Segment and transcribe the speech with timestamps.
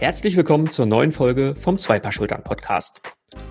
[0.00, 3.00] Herzlich willkommen zur neuen Folge vom Zweipaar Schultern Podcast.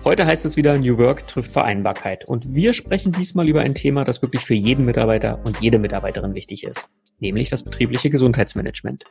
[0.02, 4.02] Heute heißt es wieder New Work trifft Vereinbarkeit und wir sprechen diesmal über ein Thema,
[4.04, 6.88] das wirklich für jeden Mitarbeiter und jede Mitarbeiterin wichtig ist,
[7.18, 9.04] nämlich das betriebliche Gesundheitsmanagement.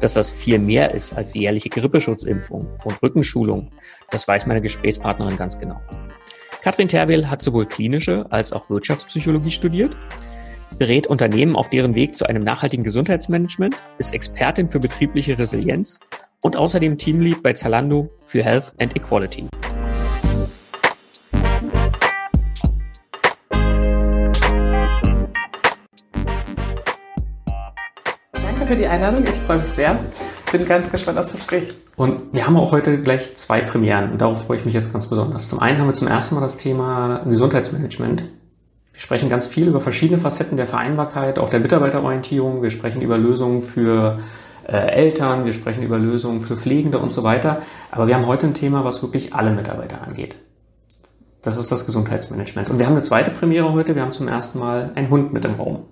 [0.00, 3.70] Dass das viel mehr ist als jährliche Grippeschutzimpfung und Rückenschulung,
[4.10, 5.82] das weiß meine Gesprächspartnerin ganz genau.
[6.62, 9.98] Katrin Terwil hat sowohl klinische als auch Wirtschaftspsychologie studiert,
[10.78, 16.00] berät Unternehmen auf deren Weg zu einem nachhaltigen Gesundheitsmanagement, ist Expertin für betriebliche Resilienz
[16.44, 19.48] und außerdem Teamlead bei Zalando für Health and Equality.
[28.32, 29.24] Danke für die Einladung.
[29.24, 29.98] Ich freue mich sehr.
[30.52, 31.72] Bin ganz gespannt aufs Gespräch.
[31.96, 35.08] Und wir haben auch heute gleich zwei Premieren und darauf freue ich mich jetzt ganz
[35.08, 35.48] besonders.
[35.48, 38.22] Zum einen haben wir zum ersten Mal das Thema Gesundheitsmanagement.
[38.92, 42.62] Wir sprechen ganz viel über verschiedene Facetten der Vereinbarkeit, auch der Mitarbeiterorientierung.
[42.62, 44.18] Wir sprechen über Lösungen für
[44.66, 47.62] äh, Eltern, wir sprechen über Lösungen für Pflegende und so weiter.
[47.90, 50.36] Aber wir haben heute ein Thema, was wirklich alle Mitarbeiter angeht.
[51.42, 52.70] Das ist das Gesundheitsmanagement.
[52.70, 53.94] Und wir haben eine zweite Premiere heute.
[53.94, 55.84] Wir haben zum ersten Mal einen Hund mit im Raum.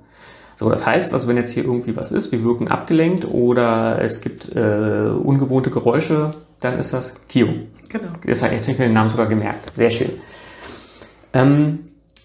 [0.57, 4.21] So, das heißt, also wenn jetzt hier irgendwie was ist, wir wirken abgelenkt oder es
[4.21, 7.49] gibt äh, ungewohnte Geräusche, dann ist das Kio.
[7.89, 8.09] Genau.
[8.27, 9.75] Das hat jetzt nicht den Namen sogar gemerkt.
[9.75, 10.13] Sehr schön.
[11.33, 11.81] Ähm,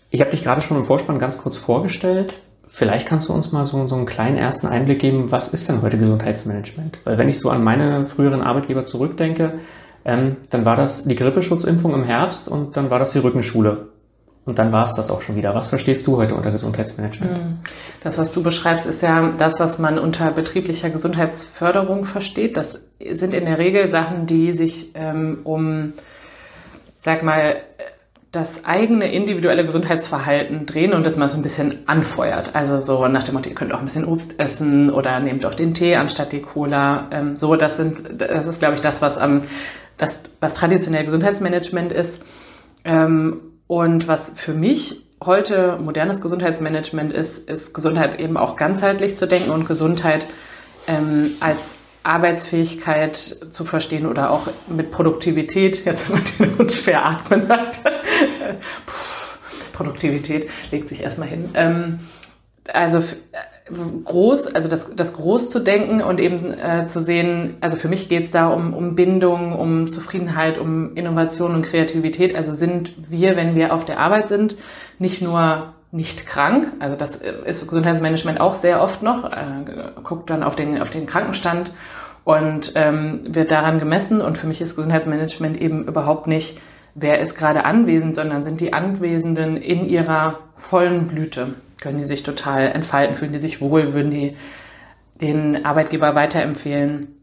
[0.09, 2.39] ich habe dich gerade schon im Vorspann ganz kurz vorgestellt.
[2.67, 5.81] Vielleicht kannst du uns mal so, so einen kleinen ersten Einblick geben, was ist denn
[5.81, 6.99] heute Gesundheitsmanagement?
[7.05, 9.59] Weil wenn ich so an meine früheren Arbeitgeber zurückdenke,
[10.05, 13.87] ähm, dann war das die Grippeschutzimpfung im Herbst und dann war das die Rückenschule.
[14.45, 15.53] Und dann war es das auch schon wieder.
[15.55, 17.37] Was verstehst du heute unter Gesundheitsmanagement?
[17.37, 17.59] Hm.
[18.01, 22.55] Das, was du beschreibst, ist ja das, was man unter betrieblicher Gesundheitsförderung versteht.
[22.55, 25.91] Das sind in der Regel Sachen, die sich ähm, um,
[26.95, 27.57] sag mal,
[28.37, 32.53] das eigene individuelle Gesundheitsverhalten drehen und das mal so ein bisschen anfeuert.
[32.53, 35.55] Also so nach dem Motto, ihr könnt auch ein bisschen Obst essen oder nehmt auch
[35.55, 37.07] den Tee anstatt die Cola.
[37.11, 39.41] Ähm, so, das sind, das ist, glaube ich, das, was am,
[39.97, 42.21] das, was traditionell Gesundheitsmanagement ist.
[42.85, 49.27] Ähm, und was für mich heute modernes Gesundheitsmanagement ist, ist Gesundheit eben auch ganzheitlich zu
[49.27, 50.27] denken und Gesundheit
[50.85, 51.73] ähm, als
[52.07, 53.17] Arbeitsfähigkeit
[53.49, 57.81] zu verstehen oder auch mit Produktivität, jetzt wenn man den Hund schwer atmen hat,
[59.73, 61.49] Produktivität legt sich erstmal hin.
[61.53, 61.99] Ähm,
[62.73, 63.03] also
[64.05, 68.09] groß, also das, das groß zu denken und eben äh, zu sehen, also für mich
[68.09, 72.35] geht es da um, um Bindung, um Zufriedenheit, um Innovation und Kreativität.
[72.35, 74.57] Also sind wir, wenn wir auf der Arbeit sind,
[74.99, 79.37] nicht nur nicht krank, also das ist Gesundheitsmanagement auch sehr oft noch, äh,
[80.03, 81.71] guckt dann auf den, auf den Krankenstand
[82.27, 84.19] und ähm, wird daran gemessen.
[84.19, 86.59] Und für mich ist Gesundheitsmanagement eben überhaupt nicht,
[86.93, 91.53] wer ist gerade anwesend, sondern sind die Anwesenden in ihrer vollen Blüte.
[91.79, 94.35] Können die sich total entfalten, fühlen die sich wohl, würden die
[95.21, 97.15] den Arbeitgeber weiterempfehlen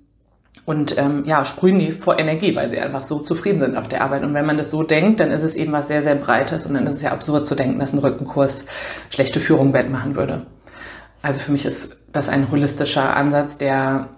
[0.64, 4.00] und ähm, ja, sprühen die vor Energie, weil sie einfach so zufrieden sind auf der
[4.00, 4.22] Arbeit.
[4.22, 6.72] Und wenn man das so denkt, dann ist es eben was sehr, sehr Breites und
[6.72, 8.64] dann ist es ja absurd zu denken, dass ein Rückenkurs
[9.10, 10.46] schlechte Führung wettmachen würde.
[11.20, 14.08] Also für mich ist das ein holistischer Ansatz, der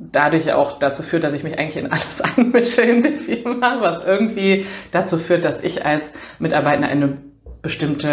[0.00, 4.04] dadurch auch dazu führt, dass ich mich eigentlich in alles einmische in der Firma, was
[4.04, 7.18] irgendwie dazu führt, dass ich als Mitarbeiter eine
[7.62, 8.08] bestimmte,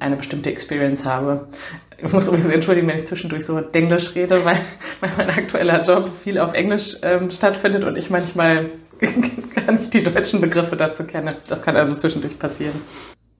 [0.00, 1.48] eine bestimmte Experience habe.
[1.96, 4.60] Ich muss übrigens entschuldigen, wenn ich zwischendurch so Englisch rede, weil,
[5.00, 8.66] weil mein aktueller Job viel auf Englisch ähm, stattfindet und ich manchmal
[9.54, 11.36] gar nicht die deutschen Begriffe dazu kenne.
[11.48, 12.74] Das kann also zwischendurch passieren.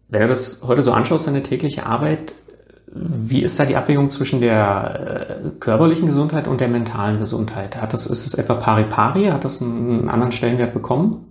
[0.09, 2.35] Wenn du das heute so anschaust, deine tägliche Arbeit,
[2.95, 7.77] wie ist da die Abwägung zwischen der äh, körperlichen Gesundheit und der mentalen Gesundheit?
[7.81, 9.27] Hat das, ist es etwa pari pari?
[9.27, 11.27] Hat das einen anderen Stellenwert bekommen?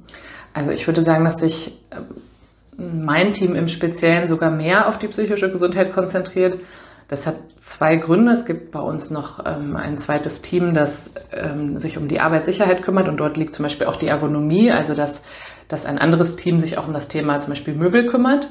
[0.54, 5.08] Also ich würde sagen, dass sich ähm, mein Team im Speziellen sogar mehr auf die
[5.08, 6.60] psychische Gesundheit konzentriert.
[7.08, 8.34] Das hat zwei Gründe.
[8.34, 12.82] Es gibt bei uns noch ähm, ein zweites Team, das ähm, sich um die Arbeitssicherheit
[12.82, 15.22] kümmert und dort liegt zum Beispiel auch die Ergonomie, also dass,
[15.70, 18.50] dass ein anderes Team sich auch um das Thema zum Beispiel Möbel kümmert.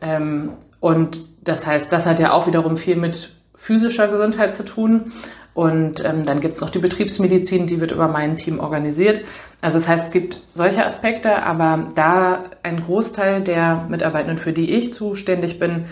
[0.00, 5.12] Ähm, und das heißt, das hat ja auch wiederum viel mit physischer Gesundheit zu tun.
[5.54, 9.22] Und ähm, dann gibt es noch die Betriebsmedizin, die wird über mein Team organisiert.
[9.60, 14.72] Also das heißt, es gibt solche Aspekte, aber da ein Großteil der Mitarbeitenden, für die
[14.72, 15.86] ich zuständig bin,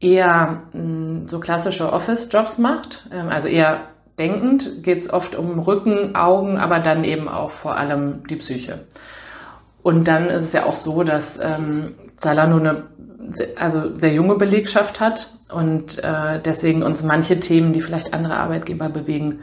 [0.00, 3.86] eher mh, hm, so klassische Office-Jobs macht, ähm, also eher
[4.18, 8.80] denkend, geht es oft um Rücken, Augen, aber dann eben auch vor allem die Psyche.
[9.86, 12.82] Und dann ist es ja auch so, dass ähm, Zalando eine
[13.54, 18.88] also sehr junge Belegschaft hat und äh, deswegen uns manche Themen, die vielleicht andere Arbeitgeber
[18.88, 19.42] bewegen,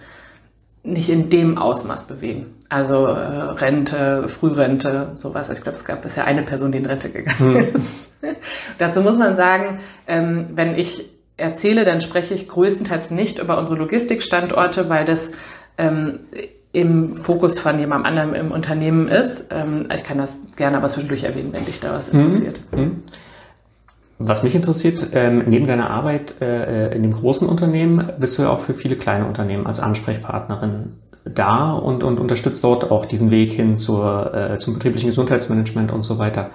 [0.83, 2.55] nicht in dem Ausmaß bewegen.
[2.67, 5.49] Also äh, Rente, Frührente, sowas.
[5.49, 7.75] Ich glaube, es gab bisher eine Person, die in Rente gegangen hm.
[7.75, 8.09] ist.
[8.79, 13.77] Dazu muss man sagen, ähm, wenn ich erzähle, dann spreche ich größtenteils nicht über unsere
[13.77, 15.29] Logistikstandorte, weil das
[15.77, 16.19] ähm,
[16.73, 19.47] im Fokus von jemand anderem im Unternehmen ist.
[19.51, 22.59] Ähm, ich kann das gerne aber zwischendurch erwähnen, wenn dich da was interessiert.
[22.75, 23.03] Mhm.
[24.17, 28.49] Was mich interessiert, ähm, neben deiner Arbeit äh, in dem großen Unternehmen bist du ja
[28.49, 30.93] auch für viele kleine Unternehmen als Ansprechpartnerin
[31.25, 36.01] da und, und unterstützt dort auch diesen Weg hin zur, äh, zum betrieblichen Gesundheitsmanagement und
[36.01, 36.49] so weiter.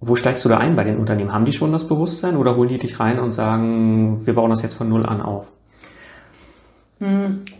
[0.00, 1.32] Wo steigst du da ein bei den Unternehmen?
[1.32, 4.62] Haben die schon das Bewusstsein oder holen die dich rein und sagen, wir bauen das
[4.62, 5.52] jetzt von Null an auf?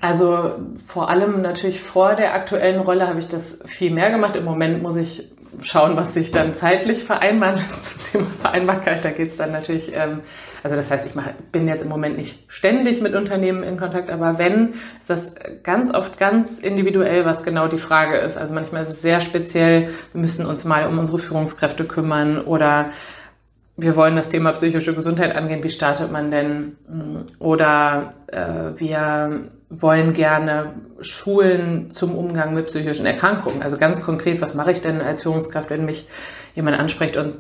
[0.00, 0.56] Also
[0.86, 4.36] vor allem natürlich vor der aktuellen Rolle habe ich das viel mehr gemacht.
[4.36, 5.30] Im Moment muss ich
[5.62, 9.04] schauen, was sich dann zeitlich vereinbaren lässt zum Thema Vereinbarkeit.
[9.04, 10.20] Da geht es dann natürlich, ähm,
[10.62, 14.10] also das heißt, ich mach, bin jetzt im Moment nicht ständig mit Unternehmen in Kontakt,
[14.10, 18.36] aber wenn, ist das ganz oft ganz individuell, was genau die Frage ist.
[18.36, 22.90] Also manchmal ist es sehr speziell, wir müssen uns mal um unsere Führungskräfte kümmern oder
[23.80, 26.76] wir wollen das Thema psychische Gesundheit angehen, wie startet man denn?
[27.38, 33.62] Oder äh, wir wollen gerne Schulen zum Umgang mit psychischen Erkrankungen.
[33.62, 36.06] Also ganz konkret, was mache ich denn als Führungskraft, wenn mich
[36.54, 37.36] jemand anspricht und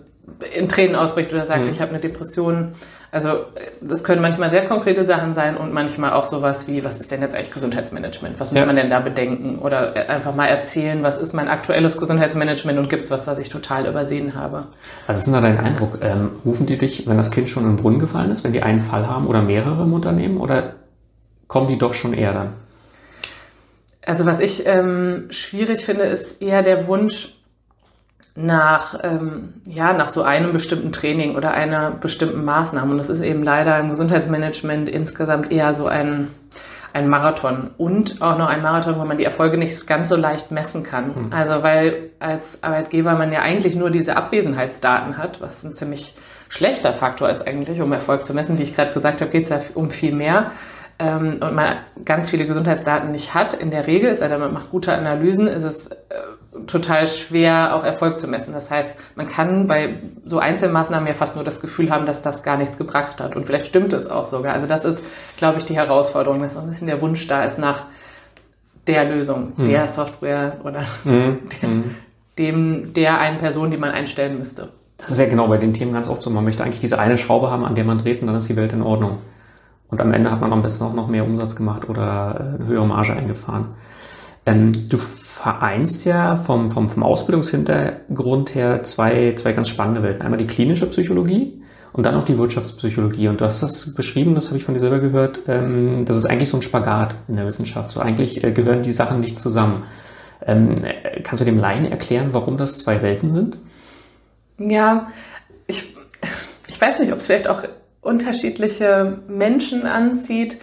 [0.54, 1.70] in Tränen ausbricht oder sagt, mhm.
[1.70, 2.72] ich habe eine Depression.
[3.12, 3.40] Also
[3.80, 7.20] das können manchmal sehr konkrete Sachen sein und manchmal auch sowas wie, was ist denn
[7.22, 8.38] jetzt eigentlich Gesundheitsmanagement?
[8.38, 8.66] Was muss ja.
[8.66, 9.58] man denn da bedenken?
[9.58, 13.48] Oder einfach mal erzählen, was ist mein aktuelles Gesundheitsmanagement und gibt es was, was ich
[13.48, 14.66] total übersehen habe?
[15.08, 15.98] Was ist denn da dein Eindruck?
[16.02, 18.62] Ähm, rufen die dich, wenn das Kind schon in den Brunnen gefallen ist, wenn die
[18.62, 20.74] einen Fall haben oder mehrere im Unternehmen oder
[21.48, 22.52] kommen die doch schon eher dann?
[24.06, 27.34] Also was ich ähm, schwierig finde, ist eher der Wunsch,
[28.36, 32.92] nach, ähm, ja, nach so einem bestimmten Training oder einer bestimmten Maßnahme.
[32.92, 36.28] Und das ist eben leider im Gesundheitsmanagement insgesamt eher so ein,
[36.92, 40.50] ein Marathon und auch noch ein Marathon, wo man die Erfolge nicht ganz so leicht
[40.50, 41.26] messen kann.
[41.26, 41.32] Mhm.
[41.32, 46.14] Also weil als Arbeitgeber man ja eigentlich nur diese Abwesenheitsdaten hat, was ein ziemlich
[46.48, 48.58] schlechter Faktor ist eigentlich, um Erfolg zu messen.
[48.58, 50.52] Wie ich gerade gesagt habe, geht es ja um viel mehr
[51.00, 54.70] ähm, und man ganz viele Gesundheitsdaten nicht hat, in der Regel, ist, also man macht
[54.70, 55.96] gute Analysen, ist es äh,
[56.66, 58.52] total schwer, auch Erfolg zu messen.
[58.52, 59.94] Das heißt, man kann bei
[60.26, 63.34] so Einzelmaßnahmen ja fast nur das Gefühl haben, dass das gar nichts gebracht hat.
[63.34, 64.52] Und vielleicht stimmt es auch sogar.
[64.52, 65.02] Also das ist,
[65.38, 67.84] glaube ich, die Herausforderung, dass so ein bisschen der Wunsch da ist nach
[68.86, 69.64] der Lösung, mhm.
[69.64, 71.38] der Software oder mhm.
[71.62, 71.94] der, hm.
[72.38, 74.68] dem, der einen Person, die man einstellen müsste.
[74.98, 76.28] Das ist ja genau bei den Themen ganz oft so.
[76.28, 78.56] Man möchte eigentlich diese eine Schraube haben, an der man dreht und dann ist die
[78.56, 79.18] Welt in Ordnung.
[79.90, 82.66] Und am Ende hat man am besten auch noch mehr Umsatz gemacht oder äh, eine
[82.66, 83.68] höhere Marge eingefahren.
[84.46, 90.22] Ähm, du vereinst ja vom, vom, vom Ausbildungshintergrund her zwei, zwei ganz spannende Welten.
[90.22, 93.28] Einmal die klinische Psychologie und dann auch die Wirtschaftspsychologie.
[93.28, 96.26] Und du hast das beschrieben, das habe ich von dir selber gehört, ähm, das ist
[96.26, 97.90] eigentlich so ein Spagat in der Wissenschaft.
[97.90, 99.82] So eigentlich äh, gehören die Sachen nicht zusammen.
[100.46, 100.74] Ähm,
[101.22, 103.58] kannst du dem Laien erklären, warum das zwei Welten sind?
[104.58, 105.08] Ja,
[105.66, 105.96] ich,
[106.66, 107.62] ich weiß nicht, ob es vielleicht auch
[108.00, 110.58] unterschiedliche Menschen anzieht.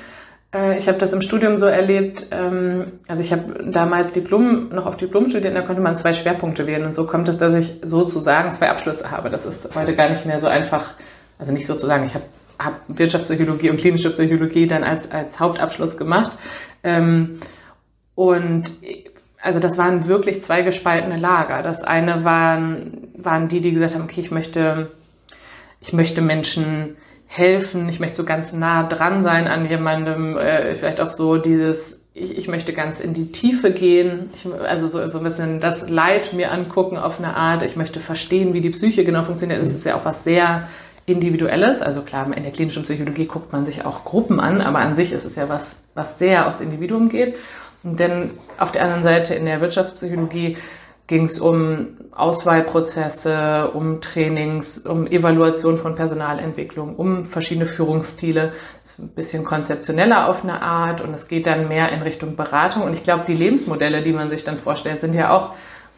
[0.54, 4.86] Äh, ich habe das im Studium so erlebt, ähm, also ich habe damals Diplom, noch
[4.86, 7.76] auf Diplom studiert, da konnte man zwei Schwerpunkte wählen und so kommt es, dass ich
[7.84, 9.30] sozusagen zwei Abschlüsse habe.
[9.30, 10.94] Das ist heute gar nicht mehr so einfach,
[11.38, 12.26] also nicht sozusagen, ich habe
[12.60, 16.38] hab Wirtschaftspsychologie und klinische Psychologie dann als, als Hauptabschluss gemacht.
[16.84, 17.40] Ähm,
[18.16, 18.74] und
[19.42, 21.62] also das waren wirklich zwei gespaltene Lager.
[21.62, 24.92] Das eine waren, waren die, die gesagt haben, okay, ich möchte,
[25.80, 31.02] ich möchte Menschen helfen, ich möchte so ganz nah dran sein an jemandem, äh, vielleicht
[31.02, 35.20] auch so dieses, ich, ich möchte ganz in die Tiefe gehen, ich, also so, so
[35.20, 39.04] ein bisschen das Leid mir angucken auf eine Art, ich möchte verstehen, wie die Psyche
[39.04, 39.62] genau funktioniert.
[39.62, 40.68] Das ist ja auch was sehr
[41.06, 41.82] Individuelles.
[41.82, 45.12] Also klar, in der klinischen Psychologie guckt man sich auch Gruppen an, aber an sich
[45.12, 47.36] ist es ja was, was sehr aufs Individuum geht.
[47.84, 50.58] Denn auf der anderen Seite in der Wirtschaftspsychologie
[51.08, 58.52] ging es um Auswahlprozesse, um Trainings, um Evaluation von Personalentwicklung, um verschiedene Führungsstile.
[58.82, 62.36] Das ist ein bisschen konzeptioneller auf eine Art und es geht dann mehr in Richtung
[62.36, 62.82] Beratung.
[62.82, 65.52] Und ich glaube, die Lebensmodelle, die man sich dann vorstellt, sind ja auch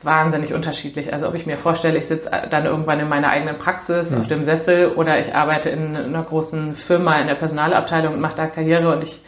[0.04, 1.14] wahnsinnig unterschiedlich.
[1.14, 4.20] Also ob ich mir vorstelle, ich sitze dann irgendwann in meiner eigenen Praxis ja.
[4.20, 8.36] auf dem Sessel oder ich arbeite in einer großen Firma in der Personalabteilung und mache
[8.36, 9.22] da Karriere und ich,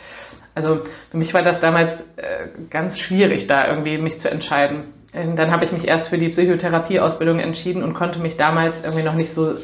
[0.55, 5.51] also für mich war das damals äh, ganz schwierig, da irgendwie mich zu entscheiden dann
[5.51, 9.31] habe ich mich erst für die Psychotherapieausbildung entschieden und konnte mich damals irgendwie noch nicht
[9.31, 9.55] so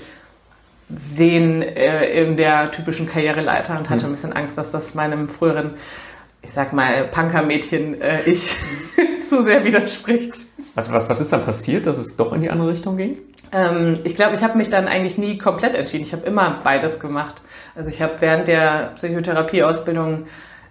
[0.93, 4.11] sehen äh, in der typischen Karriereleiter und hatte mhm.
[4.11, 5.75] ein bisschen Angst, dass das meinem früheren,
[6.41, 8.55] ich sag mal, Punkermädchen äh, ich
[9.27, 10.47] zu sehr widerspricht.
[10.75, 13.17] Was, was, was ist dann passiert, dass es doch in die andere Richtung ging?
[13.51, 16.03] Ähm, ich glaube, ich habe mich dann eigentlich nie komplett entschieden.
[16.03, 17.41] Ich habe immer beides gemacht.
[17.75, 20.27] Also ich habe während der Psychotherapieausbildung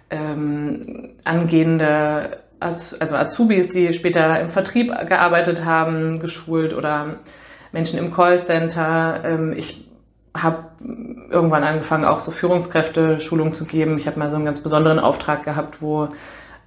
[0.09, 7.17] ähm, angehende also Azubis, die später im Vertrieb gearbeitet haben, geschult oder
[7.71, 9.21] Menschen im Callcenter.
[9.23, 9.89] Ähm, ich
[10.35, 10.63] habe
[11.29, 13.97] irgendwann angefangen, auch so Führungskräfte Schulung zu geben.
[13.97, 16.09] Ich habe mal so einen ganz besonderen Auftrag gehabt, wo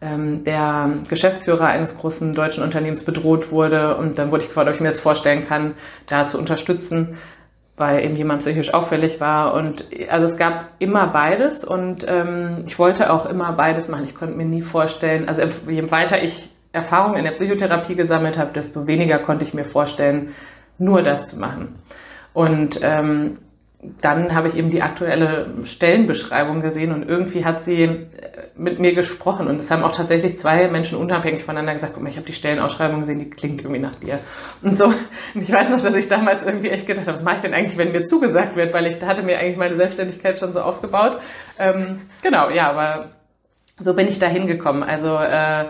[0.00, 3.96] ähm, der Geschäftsführer eines großen deutschen Unternehmens bedroht wurde.
[3.96, 5.74] Und dann wurde ich gefragt, ob ich mir das vorstellen kann,
[6.08, 7.18] da zu unterstützen,
[7.80, 9.54] weil eben jemand psychisch auffällig war.
[9.54, 14.04] Und also es gab immer beides und ähm, ich wollte auch immer beides machen.
[14.04, 18.52] Ich konnte mir nie vorstellen, also je weiter ich Erfahrung in der Psychotherapie gesammelt habe,
[18.52, 20.34] desto weniger konnte ich mir vorstellen,
[20.78, 21.74] nur das zu machen.
[22.32, 23.38] Und ähm,
[24.02, 28.06] dann habe ich eben die aktuelle Stellenbeschreibung gesehen und irgendwie hat sie
[28.60, 29.46] mit mir gesprochen.
[29.46, 32.34] Und es haben auch tatsächlich zwei Menschen unabhängig voneinander gesagt, guck mal, ich habe die
[32.34, 34.20] Stellenausschreibung gesehen, die klingt irgendwie nach dir.
[34.62, 34.84] Und so,
[35.34, 37.54] und ich weiß noch, dass ich damals irgendwie echt gedacht habe, was mache ich denn
[37.54, 41.18] eigentlich, wenn mir zugesagt wird, weil ich hatte mir eigentlich meine Selbstständigkeit schon so aufgebaut.
[41.58, 43.12] Ähm, genau, ja, aber
[43.78, 44.82] so bin ich da hingekommen.
[44.82, 45.64] Also äh,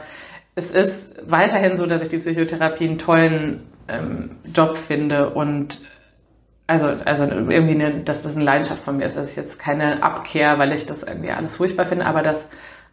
[0.57, 5.81] es ist weiterhin so, dass ich die Psychotherapie einen tollen ähm, Job finde und
[6.67, 9.17] also, also irgendwie, eine, dass das eine Leidenschaft von mir ist.
[9.17, 12.47] Das ist jetzt keine Abkehr, weil ich das irgendwie alles furchtbar finde, aber das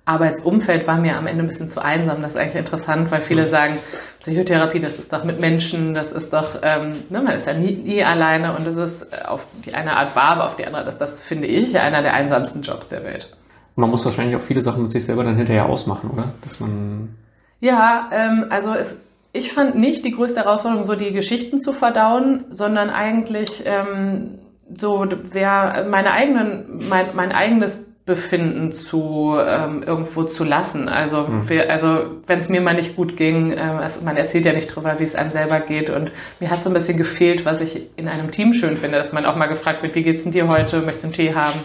[0.07, 2.21] Arbeitsumfeld war mir am Ende ein bisschen zu einsam.
[2.21, 3.77] Das ist eigentlich interessant, weil viele sagen,
[4.19, 7.73] Psychotherapie, das ist doch mit Menschen, das ist doch, ähm, ne, man ist ja nie,
[7.73, 10.97] nie alleine und das ist auf die eine Art wahr, aber auf die andere, das,
[10.97, 13.35] das finde ich einer der einsamsten Jobs der Welt.
[13.75, 16.33] Man muss wahrscheinlich auch viele Sachen mit sich selber dann hinterher ausmachen, oder?
[16.41, 17.15] Dass man
[17.59, 18.95] ja, ähm, also es
[19.33, 24.39] ich fand nicht die größte Herausforderung, so die Geschichten zu verdauen, sondern eigentlich ähm,
[24.75, 30.89] so wer meine eigenen, mein, mein eigenes Befinden zu ähm, irgendwo zu lassen.
[30.89, 31.49] Also, mhm.
[31.49, 34.73] wir, also wenn es mir mal nicht gut ging, äh, es, man erzählt ja nicht
[34.73, 35.91] drüber, wie es einem selber geht.
[35.91, 39.13] Und mir hat so ein bisschen gefehlt, was ich in einem Team schön finde, dass
[39.13, 40.81] man auch mal gefragt wird, wie geht's denn dir heute?
[40.81, 41.59] Möchtest du einen Tee haben?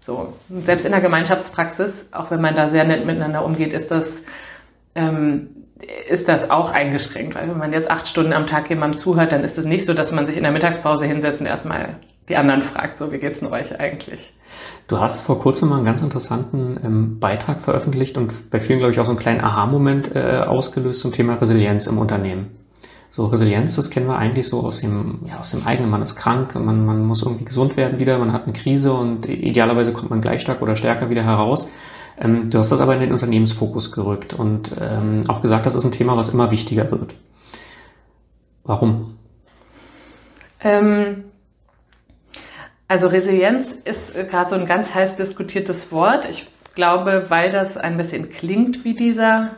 [0.00, 0.32] So,
[0.64, 4.22] selbst in der Gemeinschaftspraxis, auch wenn man da sehr nett miteinander umgeht, ist das
[4.94, 5.50] ähm,
[6.08, 9.44] ist das auch eingeschränkt, weil wenn man jetzt acht Stunden am Tag jemandem zuhört, dann
[9.44, 11.96] ist es nicht so, dass man sich in der Mittagspause hinsetzt und erstmal
[12.28, 14.32] die anderen fragt, so wie geht's denn euch eigentlich?
[14.86, 18.92] Du hast vor kurzem mal einen ganz interessanten ähm, Beitrag veröffentlicht und bei vielen, glaube
[18.92, 22.56] ich, auch so einen kleinen Aha-Moment äh, ausgelöst zum Thema Resilienz im Unternehmen.
[23.10, 26.16] So Resilienz, das kennen wir eigentlich so aus dem, ja, aus dem eigenen, man ist
[26.16, 30.10] krank, man, man muss irgendwie gesund werden wieder, man hat eine Krise und idealerweise kommt
[30.10, 31.68] man gleich stark oder stärker wieder heraus.
[32.18, 35.84] Ähm, du hast das aber in den Unternehmensfokus gerückt und ähm, auch gesagt, das ist
[35.84, 37.14] ein Thema, was immer wichtiger wird.
[38.64, 39.14] Warum?
[40.60, 41.24] Ähm,
[42.88, 46.28] also Resilienz ist gerade so ein ganz heiß diskutiertes Wort.
[46.28, 49.56] Ich glaube, weil das ein bisschen klingt wie dieser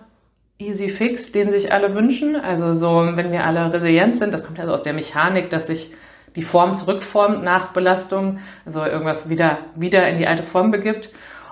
[0.58, 2.36] Easy Fix, den sich alle wünschen.
[2.36, 5.68] Also so, wenn wir alle resilient sind, das kommt ja so aus der Mechanik, dass
[5.68, 5.92] sich
[6.36, 11.10] die Form zurückformt nach Belastung, also irgendwas wieder, wieder in die alte Form begibt.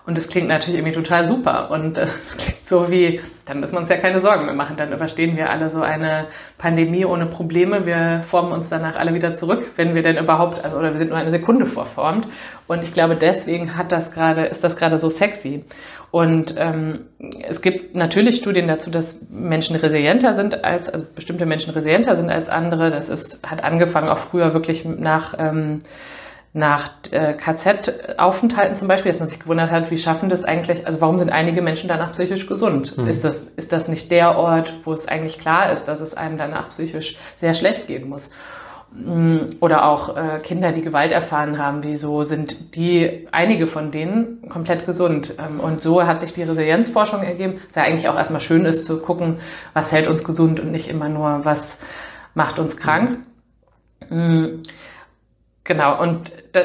[0.08, 1.70] Und das klingt natürlich irgendwie total super.
[1.70, 4.78] Und es klingt so wie, dann müssen wir uns ja keine Sorgen mehr machen.
[4.78, 7.84] Dann überstehen wir alle so eine Pandemie ohne Probleme.
[7.84, 11.10] Wir formen uns danach alle wieder zurück, wenn wir denn überhaupt, also, oder wir sind
[11.10, 12.26] nur eine Sekunde vorformt.
[12.66, 15.64] Und ich glaube, deswegen hat das gerade, ist das gerade so sexy.
[16.10, 17.00] Und ähm,
[17.46, 22.30] es gibt natürlich Studien dazu, dass Menschen resilienter sind als, also bestimmte Menschen resilienter sind
[22.30, 22.88] als andere.
[22.88, 25.80] Das ist, hat angefangen auch früher wirklich nach, ähm,
[26.58, 31.00] nach äh, KZ-Aufenthalten zum Beispiel, dass man sich gewundert hat, wie schaffen das eigentlich, also
[31.00, 32.98] warum sind einige Menschen danach psychisch gesund?
[32.98, 33.06] Mhm.
[33.06, 36.36] Ist, das, ist das nicht der Ort, wo es eigentlich klar ist, dass es einem
[36.36, 38.30] danach psychisch sehr schlecht gehen muss?
[38.92, 44.48] Mm, oder auch äh, Kinder, die Gewalt erfahren haben, wieso sind die, einige von denen,
[44.48, 45.34] komplett gesund?
[45.38, 48.84] Ähm, und so hat sich die Resilienzforschung ergeben, dass ja eigentlich auch erstmal schön ist
[48.84, 49.38] zu gucken,
[49.74, 51.78] was hält uns gesund und nicht immer nur, was
[52.34, 53.18] macht uns krank.
[54.10, 54.62] Mhm.
[55.68, 56.64] Genau, und das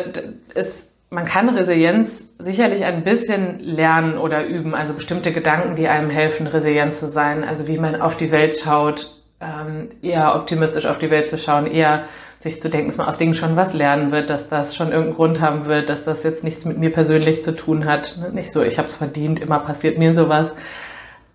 [0.55, 6.10] ist, man kann Resilienz sicherlich ein bisschen lernen oder üben, also bestimmte Gedanken, die einem
[6.10, 11.00] helfen, resilient zu sein, also wie man auf die Welt schaut, ähm, eher optimistisch auf
[11.00, 12.05] die Welt zu schauen, eher
[12.39, 15.15] sich zu denken, dass man aus Dingen schon was lernen wird, dass das schon irgendeinen
[15.15, 18.17] Grund haben wird, dass das jetzt nichts mit mir persönlich zu tun hat.
[18.31, 20.53] Nicht so, ich habe es verdient, immer passiert mir sowas.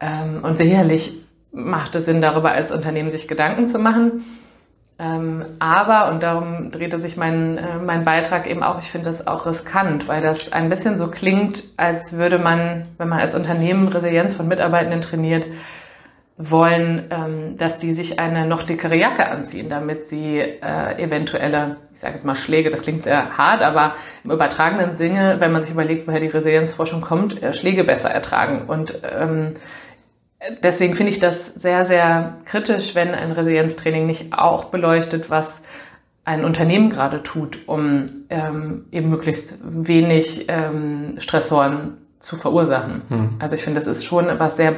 [0.00, 1.18] Ähm, und sicherlich
[1.52, 4.24] macht es Sinn, darüber als Unternehmen sich Gedanken zu machen.
[5.00, 9.26] Ähm, aber, und darum drehte sich mein, äh, mein Beitrag eben auch, ich finde das
[9.28, 13.86] auch riskant, weil das ein bisschen so klingt, als würde man, wenn man als Unternehmen
[13.88, 15.46] Resilienz von Mitarbeitenden trainiert,
[16.36, 21.98] wollen, ähm, dass die sich eine noch dickere Jacke anziehen, damit sie äh, eventuelle, ich
[21.98, 25.72] sage jetzt mal Schläge, das klingt sehr hart, aber im übertragenen Sinne, wenn man sich
[25.72, 28.62] überlegt, woher die Resilienzforschung kommt, äh, Schläge besser ertragen.
[28.68, 29.54] Und ähm,
[30.62, 35.62] deswegen finde ich das sehr, sehr kritisch, wenn ein Resilienztraining nicht auch beleuchtet, was
[36.24, 43.02] ein Unternehmen gerade tut, um ähm, eben möglichst wenig ähm, Stressoren zu verursachen.
[43.08, 43.30] Hm.
[43.38, 44.74] Also ich finde, das ist schon was sehr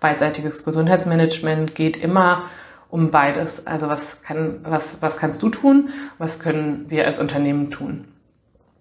[0.00, 2.42] beidseitiges Gesundheitsmanagement, geht immer
[2.90, 3.66] um beides.
[3.66, 5.90] Also was kann, was, was kannst du tun?
[6.18, 8.04] Was können wir als Unternehmen tun?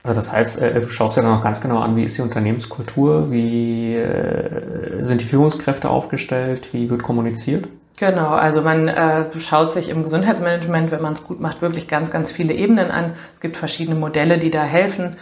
[0.03, 2.21] Also das heißt, äh, du schaust ja dann auch ganz genau an, wie ist die
[2.21, 7.67] Unternehmenskultur, wie äh, sind die Führungskräfte aufgestellt, wie wird kommuniziert?
[7.97, 12.11] Genau, also man äh, schaut sich im Gesundheitsmanagement, wenn man es gut macht, wirklich ganz,
[12.11, 13.15] ganz viele Ebenen an.
[13.35, 15.17] Es gibt verschiedene Modelle, die da helfen.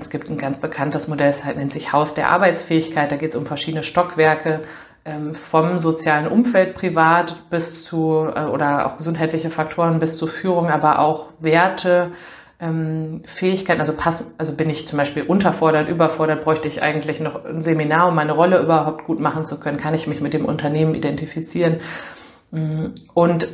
[0.00, 3.12] Es gibt ein ganz bekanntes Modell, das nennt sich Haus der Arbeitsfähigkeit.
[3.12, 4.62] Da geht es um verschiedene Stockwerke
[5.04, 10.70] ähm, vom sozialen Umfeld privat bis zu äh, oder auch gesundheitliche Faktoren bis zur Führung,
[10.70, 12.12] aber auch Werte,
[12.58, 17.44] ähm, Fähigkeiten, also passen, also bin ich zum Beispiel unterfordert, überfordert, bräuchte ich eigentlich noch
[17.44, 20.46] ein Seminar, um meine Rolle überhaupt gut machen zu können, kann ich mich mit dem
[20.46, 21.80] Unternehmen identifizieren.
[22.50, 23.48] Mm, und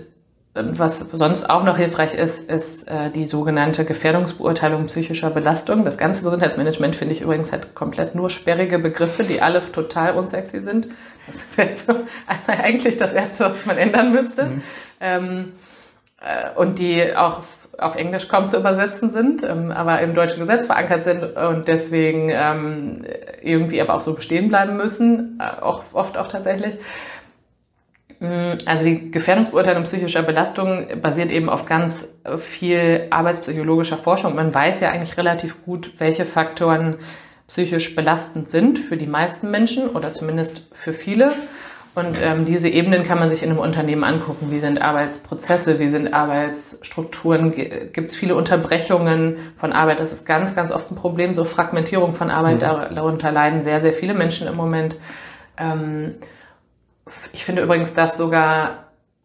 [0.54, 5.85] was sonst auch noch hilfreich ist, ist äh, die sogenannte Gefährdungsbeurteilung psychischer Belastung.
[5.85, 10.61] Das ganze Gesundheitsmanagement finde ich übrigens hat komplett nur sperrige Begriffe, die alle total unsexy
[10.61, 10.88] sind.
[11.26, 11.94] Das wäre so
[12.47, 14.44] eigentlich das Erste, was man ändern müsste.
[14.44, 14.62] Mhm.
[15.00, 15.52] Ähm,
[16.21, 17.40] äh, und die auch
[17.78, 22.30] auf Englisch kaum zu übersetzen sind, ähm, aber im deutschen Gesetz verankert sind und deswegen
[22.30, 23.04] ähm,
[23.40, 26.78] irgendwie aber auch so bestehen bleiben müssen, äh, auch oft auch tatsächlich.
[28.20, 34.34] Mm, also die Gefährdungsbeurteilung psychischer Belastung basiert eben auf ganz viel arbeitspsychologischer Forschung.
[34.34, 36.96] Man weiß ja eigentlich relativ gut, welche Faktoren
[37.48, 41.32] psychisch belastend sind für die meisten Menschen oder zumindest für viele.
[41.94, 44.50] Und ähm, diese Ebenen kann man sich in einem Unternehmen angucken.
[44.50, 47.50] Wie sind Arbeitsprozesse, wie sind Arbeitsstrukturen?
[47.50, 50.00] Gibt es viele Unterbrechungen von Arbeit?
[50.00, 51.34] Das ist ganz, ganz oft ein Problem.
[51.34, 52.94] So Fragmentierung von Arbeit, mhm.
[52.94, 54.96] darunter leiden sehr, sehr viele Menschen im Moment.
[55.58, 56.14] Ähm,
[57.32, 58.84] ich finde übrigens das sogar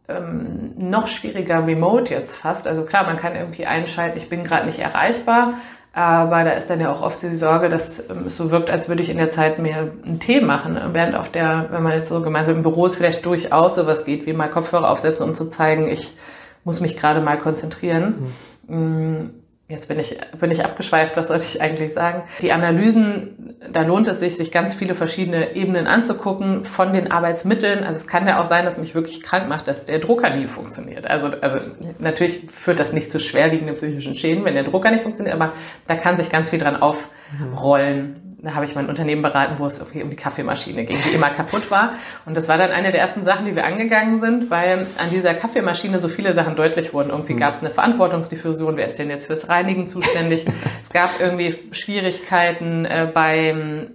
[0.09, 2.67] ähm, noch schwieriger remote jetzt fast.
[2.67, 5.53] Also klar, man kann irgendwie einschalten, ich bin gerade nicht erreichbar.
[5.97, 8.87] Aber da ist dann ja auch oft die Sorge, dass ähm, es so wirkt, als
[8.87, 10.79] würde ich in der Zeit mehr einen Tee machen.
[10.93, 14.27] Während auf der, wenn man jetzt so gemeinsam im Büro ist, vielleicht durchaus sowas geht,
[14.27, 16.15] wie mal Kopfhörer aufsetzen, um zu zeigen, ich
[16.63, 18.31] muss mich gerade mal konzentrieren.
[18.67, 19.36] Mhm.
[19.69, 22.23] Jetzt bin ich, bin ich abgeschweift, was sollte ich eigentlich sagen?
[22.41, 27.83] Die Analysen, da lohnt es sich, sich ganz viele verschiedene Ebenen anzugucken von den Arbeitsmitteln.
[27.83, 30.45] Also es kann ja auch sein, dass mich wirklich krank macht, dass der Drucker nie
[30.45, 31.05] funktioniert.
[31.05, 35.35] Also, also natürlich führt das nicht zu schwerwiegenden psychischen Schäden, wenn der Drucker nicht funktioniert,
[35.35, 35.51] aber
[35.85, 39.79] da kann sich ganz viel dran aufrollen da habe ich mein Unternehmen beraten, wo es
[39.79, 41.93] irgendwie um die Kaffeemaschine ging, die immer kaputt war.
[42.25, 45.33] Und das war dann eine der ersten Sachen, die wir angegangen sind, weil an dieser
[45.33, 47.09] Kaffeemaschine so viele Sachen deutlich wurden.
[47.09, 47.39] Irgendwie mhm.
[47.39, 50.45] gab es eine Verantwortungsdiffusion, wer ist denn jetzt fürs Reinigen zuständig?
[50.83, 53.91] es gab irgendwie Schwierigkeiten äh, beim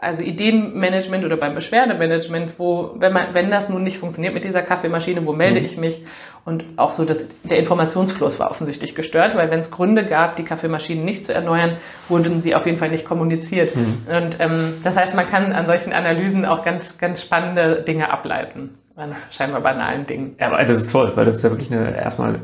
[0.00, 4.62] also Ideenmanagement oder beim Beschwerdemanagement, wo, wenn man, wenn das nun nicht funktioniert mit dieser
[4.62, 5.66] Kaffeemaschine, wo melde mhm.
[5.66, 6.02] ich mich?
[6.44, 10.42] Und auch so, dass der Informationsfluss war offensichtlich gestört, weil wenn es Gründe gab, die
[10.42, 11.76] Kaffeemaschinen nicht zu erneuern,
[12.08, 13.76] wurden sie auf jeden Fall nicht kommuniziert.
[13.76, 13.98] Mhm.
[14.08, 18.70] Und ähm, das heißt, man kann an solchen Analysen auch ganz, ganz spannende Dinge ableiten.
[18.96, 20.34] An scheinbar banalen Dingen.
[20.40, 22.40] Ja, aber das ist toll, weil das ist ja wirklich eine erstmal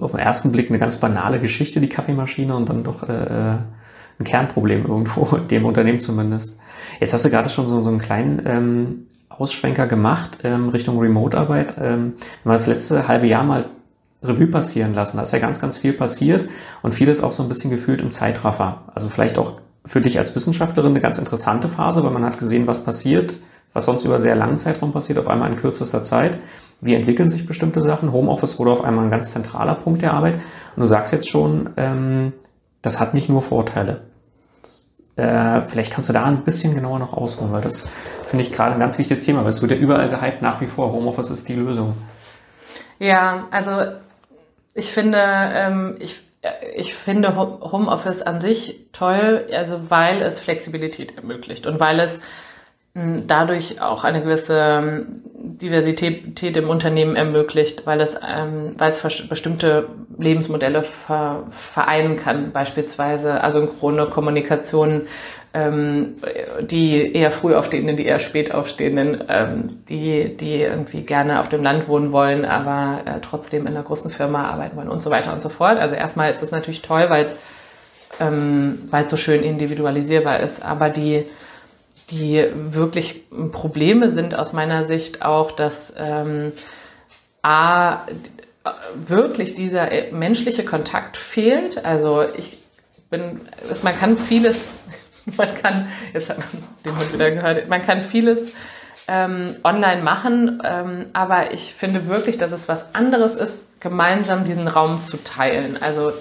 [0.00, 3.56] auf den ersten Blick eine ganz banale Geschichte, die Kaffeemaschine, und dann doch äh,
[4.18, 6.58] ein Kernproblem irgendwo, dem Unternehmen zumindest.
[7.00, 9.06] Jetzt hast du gerade schon so, so einen kleinen ähm,
[9.38, 11.74] Ausschwenker gemacht ähm, Richtung Remote-Arbeit.
[11.78, 13.66] Ähm, wenn wir das letzte halbe Jahr mal
[14.22, 16.48] Revue passieren lassen, da ist ja ganz, ganz viel passiert
[16.82, 18.82] und vieles auch so ein bisschen gefühlt im Zeitraffer.
[18.94, 22.66] Also vielleicht auch für dich als Wissenschaftlerin eine ganz interessante Phase, weil man hat gesehen,
[22.66, 23.38] was passiert,
[23.72, 26.38] was sonst über sehr langen Zeitraum passiert, auf einmal in kürzester Zeit.
[26.80, 28.12] Wie entwickeln sich bestimmte Sachen?
[28.12, 30.34] Homeoffice wurde auf einmal ein ganz zentraler Punkt der Arbeit.
[30.76, 32.32] Und du sagst jetzt schon, ähm,
[32.82, 34.02] das hat nicht nur Vorteile.
[35.22, 37.88] Äh, vielleicht kannst du da ein bisschen genauer noch ausholen, weil das
[38.24, 40.66] finde ich gerade ein ganz wichtiges Thema, weil es wird ja überall gehypt nach wie
[40.66, 40.90] vor.
[40.90, 41.94] Homeoffice ist die Lösung.
[42.98, 43.70] Ja, also
[44.74, 46.20] ich finde, ähm, ich,
[46.74, 52.18] ich finde Homeoffice an sich toll, also weil es Flexibilität ermöglicht und weil es
[52.94, 59.88] dadurch auch eine gewisse ähm, Diversität im Unternehmen ermöglicht, weil es, ähm, weil es bestimmte
[60.18, 65.06] Lebensmodelle ver vereinen kann, beispielsweise asynchrone Kommunikation,
[65.54, 66.16] ähm,
[66.60, 71.62] die eher früh aufstehenden, die eher spät aufstehenden, ähm, die, die irgendwie gerne auf dem
[71.62, 75.32] Land wohnen wollen, aber äh, trotzdem in einer großen Firma arbeiten wollen und so weiter
[75.32, 75.78] und so fort.
[75.78, 77.34] Also erstmal ist das natürlich toll, weil es
[78.20, 81.24] ähm, weil es so schön individualisierbar ist, aber die
[82.12, 86.52] die wirklich Probleme sind aus meiner Sicht auch, dass ähm,
[87.42, 88.06] A,
[88.94, 91.84] wirklich dieser menschliche Kontakt fehlt.
[91.84, 92.62] Also ich
[93.10, 93.40] bin,
[93.82, 94.72] man kann vieles,
[95.36, 98.52] man kann, jetzt hat man den Hund wieder gehört, man kann vieles
[99.08, 104.68] ähm, online machen, ähm, aber ich finde wirklich, dass es was anderes ist, gemeinsam diesen
[104.68, 105.76] Raum zu teilen.
[105.76, 106.12] Also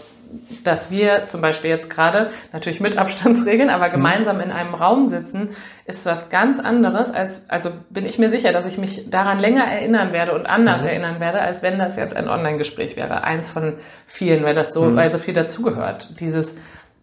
[0.64, 3.94] dass wir zum Beispiel jetzt gerade natürlich mit Abstandsregeln, aber mhm.
[3.94, 5.50] gemeinsam in einem Raum sitzen,
[5.86, 9.64] ist was ganz anderes, als, also bin ich mir sicher, dass ich mich daran länger
[9.64, 10.88] erinnern werde und anders mhm.
[10.88, 13.24] erinnern werde, als wenn das jetzt ein Online-Gespräch wäre.
[13.24, 14.96] Eins von vielen, weil das so, mhm.
[14.96, 16.20] weil so viel dazugehört.
[16.20, 16.56] Dieses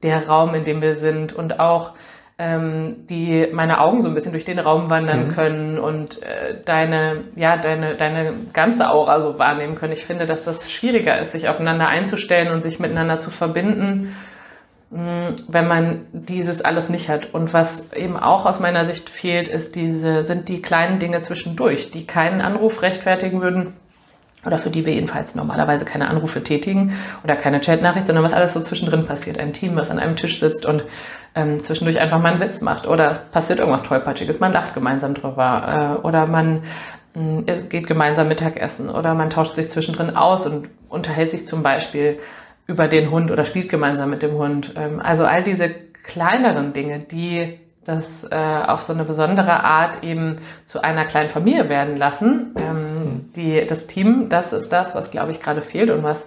[0.03, 1.95] der Raum, in dem wir sind und auch
[2.39, 5.35] ähm, die meine Augen so ein bisschen durch den Raum wandern mhm.
[5.35, 9.93] können und äh, deine, ja, deine, deine ganze Aura so wahrnehmen können.
[9.93, 14.15] Ich finde, dass das schwieriger ist, sich aufeinander einzustellen und sich miteinander zu verbinden,
[14.91, 17.35] mh, mm, wenn man dieses alles nicht hat.
[17.35, 21.91] Und was eben auch aus meiner Sicht fehlt, ist diese, sind die kleinen Dinge zwischendurch,
[21.91, 23.75] die keinen Anruf rechtfertigen würden
[24.45, 28.53] oder für die wir jedenfalls normalerweise keine Anrufe tätigen oder keine Chatnachricht, sondern was alles
[28.53, 29.39] so zwischendrin passiert.
[29.39, 30.85] Ein Team, was an einem Tisch sitzt und
[31.35, 35.15] ähm, zwischendurch einfach mal einen Witz macht oder es passiert irgendwas Tollpatschiges, man lacht gemeinsam
[35.15, 36.63] drüber äh, oder man
[37.15, 42.19] äh, geht gemeinsam Mittagessen oder man tauscht sich zwischendrin aus und unterhält sich zum Beispiel
[42.67, 44.75] über den Hund oder spielt gemeinsam mit dem Hund.
[44.77, 45.71] Ähm, also all diese
[46.05, 51.71] kleineren Dinge, die das äh, auf so eine besondere Art eben zu einer kleinen Familie
[51.71, 52.55] werden lassen.
[52.57, 52.88] Ähm,
[53.39, 56.27] die, das Team, das ist das, was, glaube ich, gerade fehlt und was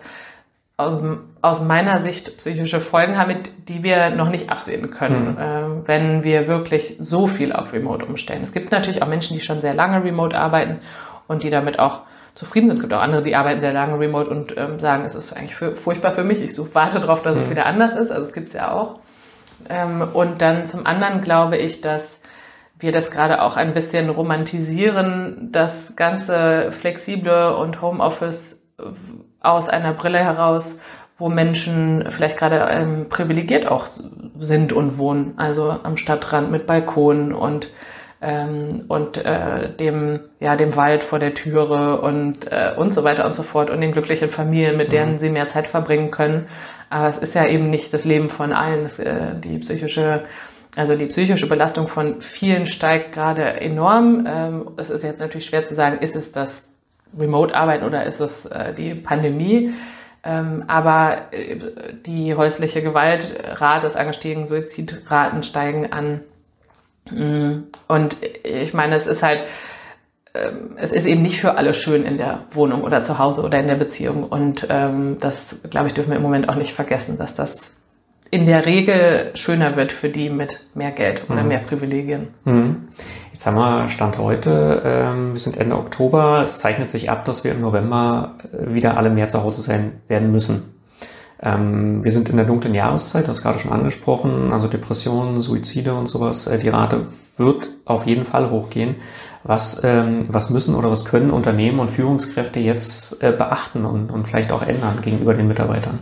[0.77, 1.03] aus,
[1.41, 3.35] aus, meiner Sicht psychische Folgen haben,
[3.67, 5.83] die wir noch nicht absehen können, mhm.
[5.83, 8.41] äh, wenn wir wirklich so viel auf Remote umstellen.
[8.41, 10.79] Es gibt natürlich auch Menschen, die schon sehr lange Remote arbeiten
[11.27, 12.01] und die damit auch
[12.33, 12.77] zufrieden sind.
[12.77, 15.55] Es gibt auch andere, die arbeiten sehr lange remote und ähm, sagen, es ist eigentlich
[15.55, 16.41] für, furchtbar für mich.
[16.41, 17.41] Ich suche, warte darauf, dass mhm.
[17.41, 18.09] es wieder anders ist.
[18.09, 18.99] Also es gibt es ja auch.
[19.69, 22.20] Ähm, und dann zum anderen glaube ich, dass
[22.81, 28.83] wir das gerade auch ein bisschen romantisieren, das ganze flexible und Homeoffice äh,
[29.39, 30.79] aus einer Brille heraus,
[31.17, 33.87] wo Menschen vielleicht gerade ähm, privilegiert auch
[34.39, 37.69] sind und wohnen, also am Stadtrand mit Balkonen und
[38.23, 43.25] ähm, und äh, dem ja dem Wald vor der Türe und äh, und so weiter
[43.25, 45.17] und so fort und den glücklichen Familien, mit denen mhm.
[45.17, 46.47] sie mehr Zeit verbringen können.
[46.89, 48.83] Aber es ist ja eben nicht das Leben von allen.
[48.83, 50.23] Das, äh, die psychische
[50.75, 54.25] also die psychische Belastung von vielen steigt gerade enorm.
[54.27, 56.69] Ähm, es ist jetzt natürlich schwer zu sagen, ist es das
[57.17, 59.73] Remote-Arbeiten oder ist es äh, die Pandemie?
[60.23, 61.57] Ähm, aber äh,
[62.05, 66.21] die häusliche Gewaltrate ist angestiegen, Suizidraten steigen an.
[67.09, 69.43] Mm, und ich meine, es ist halt,
[70.33, 73.59] ähm, es ist eben nicht für alle schön in der Wohnung oder zu Hause oder
[73.59, 74.23] in der Beziehung.
[74.23, 77.73] Und das, glaube ich, dürfen wir im Moment auch nicht vergessen, dass das
[78.31, 81.49] in der Regel schöner wird für die mit mehr Geld oder mhm.
[81.49, 82.29] mehr Privilegien.
[82.45, 82.87] Mhm.
[83.33, 86.41] Jetzt haben wir Stand heute, ähm, wir sind Ende Oktober.
[86.41, 90.01] Es zeichnet sich ab, dass wir im November äh, wieder alle mehr zu Hause sein
[90.07, 90.75] werden müssen.
[91.43, 95.93] Ähm, wir sind in der dunklen Jahreszeit, du hast gerade schon angesprochen, also Depressionen, Suizide
[95.93, 96.47] und sowas.
[96.47, 98.95] Äh, die Rate wird auf jeden Fall hochgehen.
[99.43, 104.27] Was, ähm, was müssen oder was können Unternehmen und Führungskräfte jetzt äh, beachten und, und
[104.27, 105.99] vielleicht auch ändern gegenüber den Mitarbeitern?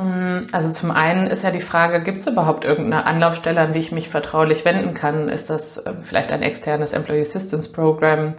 [0.00, 3.80] Mm, also zum einen ist ja die Frage, gibt es überhaupt irgendeine Anlaufstelle, an die
[3.80, 5.28] ich mich vertraulich wenden kann?
[5.28, 8.34] Ist das ähm, vielleicht ein externes Employee Assistance Program?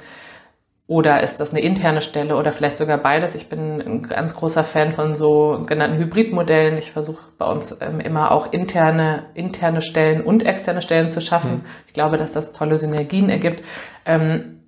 [0.87, 3.35] Oder ist das eine interne Stelle oder vielleicht sogar beides?
[3.35, 6.77] Ich bin ein ganz großer Fan von so genannten Hybridmodellen.
[6.77, 11.51] Ich versuche bei uns ähm, immer auch interne, interne Stellen und externe Stellen zu schaffen.
[11.51, 11.65] Mhm.
[11.87, 13.63] Ich glaube, dass das tolle Synergien ergibt.
[14.05, 14.63] Ähm,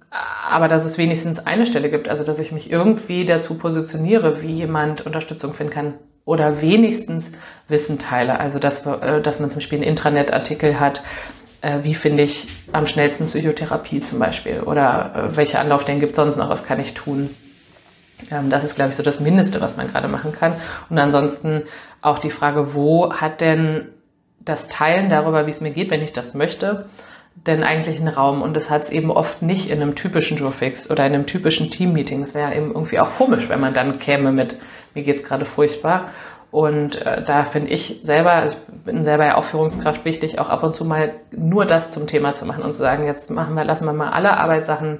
[0.49, 4.53] aber dass es wenigstens eine Stelle gibt, also dass ich mich irgendwie dazu positioniere, wie
[4.53, 5.93] jemand Unterstützung finden kann
[6.25, 7.31] oder wenigstens
[7.67, 8.39] Wissen teile.
[8.39, 11.01] Also dass, äh, dass man zum Beispiel einen Intranet-Artikel hat,
[11.61, 16.17] äh, wie finde ich am schnellsten Psychotherapie zum Beispiel oder äh, welche Anlaufstellen gibt es
[16.17, 17.29] sonst noch, was kann ich tun.
[18.31, 20.55] Ähm, das ist, glaube ich, so das Mindeste, was man gerade machen kann.
[20.89, 21.63] Und ansonsten
[22.01, 23.89] auch die Frage, wo hat denn
[24.39, 26.85] das Teilen darüber, wie es mir geht, wenn ich das möchte,
[27.35, 28.41] denn eigentlich einen Raum?
[28.41, 31.69] Und das hat es eben oft nicht in einem typischen Jurfix oder in einem typischen
[31.69, 32.21] Teammeeting.
[32.21, 34.57] Es wäre eben irgendwie auch komisch, wenn man dann käme mit,
[34.93, 36.09] mir geht es gerade furchtbar.
[36.51, 40.61] Und äh, da finde ich selber, ich bin selber ja auch Führungskraft wichtig, auch ab
[40.61, 43.63] und zu mal nur das zum Thema zu machen und zu sagen, jetzt machen wir,
[43.63, 44.99] lassen wir mal alle Arbeitssachen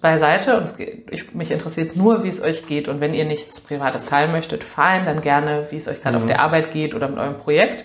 [0.00, 2.88] beiseite und geht, ich, mich interessiert nur, wie es euch geht.
[2.88, 6.22] Und wenn ihr nichts Privates teilen möchtet, fein, dann gerne, wie es euch gerade mhm.
[6.22, 7.84] auf der Arbeit geht oder mit eurem Projekt.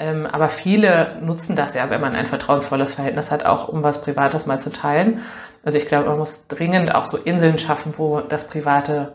[0.00, 4.00] Ähm, aber viele nutzen das ja, wenn man ein vertrauensvolles Verhältnis hat, auch um was
[4.00, 5.20] Privates mal zu teilen.
[5.62, 9.12] Also ich glaube, man muss dringend auch so Inseln schaffen, wo das Private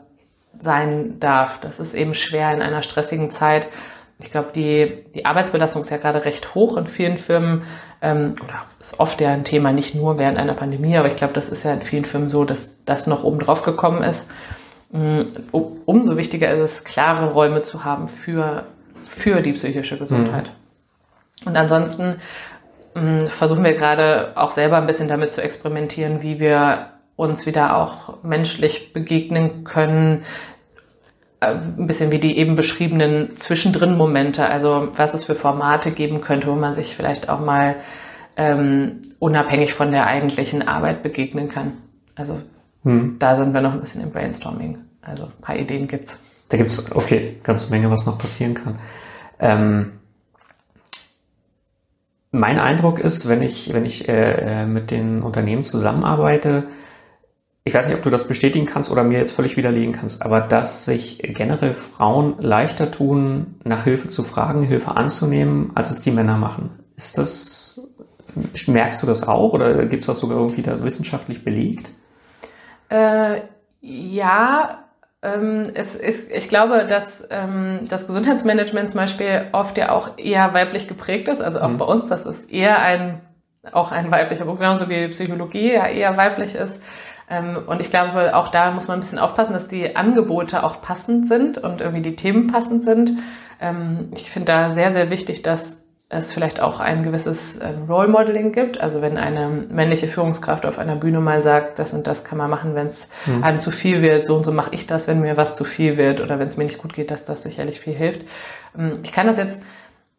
[0.60, 1.60] sein darf.
[1.60, 3.68] Das ist eben schwer in einer stressigen Zeit.
[4.20, 7.64] Ich glaube, die, die Arbeitsbelastung ist ja gerade recht hoch in vielen Firmen
[8.04, 11.34] ähm, oder ist oft ja ein Thema, nicht nur während einer Pandemie, aber ich glaube,
[11.34, 14.28] das ist ja in vielen Firmen so, dass das noch oben drauf gekommen ist.
[14.92, 15.20] Um, mm,
[15.86, 18.66] umso wichtiger ist es, klare Räume zu haben für,
[19.04, 20.46] für die psychische Gesundheit.
[20.46, 20.65] Mhm.
[21.46, 22.18] Und ansonsten
[22.96, 27.46] mh, mm, versuchen wir gerade auch selber ein bisschen damit zu experimentieren, wie wir uns
[27.46, 30.24] wieder auch menschlich begegnen können.
[31.40, 36.48] Äh, ein bisschen wie die eben beschriebenen Zwischendrin-Momente, also was es für Formate geben könnte,
[36.48, 37.78] wo man sich vielleicht auch mal
[38.38, 41.74] ähm, unabhängig von der eigentlichen Arbeit begegnen kann.
[42.16, 42.42] Also
[42.84, 43.18] hm.
[43.20, 44.78] da sind wir noch ein bisschen im Brainstorming.
[45.02, 46.20] Also ein paar Ideen gibt's.
[46.50, 48.78] Da gibt's okay, ganze Menge, was noch passieren kann.
[49.40, 49.94] Ähm,
[52.36, 56.66] mein Eindruck ist, wenn ich, wenn ich äh, äh, mit den Unternehmen zusammenarbeite,
[57.64, 60.42] ich weiß nicht, ob du das bestätigen kannst oder mir jetzt völlig widerlegen kannst, aber
[60.42, 66.12] dass sich generell Frauen leichter tun, nach Hilfe zu fragen, Hilfe anzunehmen, als es die
[66.12, 66.70] Männer machen.
[66.96, 67.82] Ist das,
[68.68, 71.92] merkst du das auch oder gibt es das sogar irgendwie da wissenschaftlich belegt?
[72.90, 73.42] Äh,
[73.82, 74.85] ja,
[75.26, 80.54] ähm, es ist, ich glaube, dass ähm, das Gesundheitsmanagement zum Beispiel oft ja auch eher
[80.54, 81.78] weiblich geprägt ist, also auch mhm.
[81.78, 83.22] bei uns, dass es eher ein,
[83.72, 86.80] auch ein weiblicher genauso wie Psychologie ja eher weiblich ist.
[87.30, 90.82] Ähm, und ich glaube, auch da muss man ein bisschen aufpassen, dass die Angebote auch
[90.82, 93.14] passend sind und irgendwie die Themen passend sind.
[93.60, 98.08] Ähm, ich finde da sehr, sehr wichtig, dass es vielleicht auch ein gewisses ähm, Role
[98.08, 98.80] Modeling gibt.
[98.80, 102.50] Also wenn eine männliche Führungskraft auf einer Bühne mal sagt, das und das kann man
[102.50, 103.44] machen, wenn es mhm.
[103.44, 105.98] einem zu viel wird, so und so mache ich das, wenn mir was zu viel
[105.98, 108.22] wird oder wenn es mir nicht gut geht, dass das sicherlich viel hilft.
[108.78, 109.62] Ähm, ich kann das jetzt,